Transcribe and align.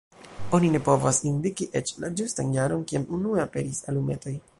Oni 0.57 0.69
ne 0.75 0.79
povas 0.87 1.19
indiki 1.31 1.67
eĉ 1.81 1.91
la 2.05 2.11
ĝustan 2.21 2.49
jaron, 2.57 2.81
kiam 2.93 3.05
unue 3.19 3.45
aperis 3.45 3.83
alumetoj. 3.93 4.35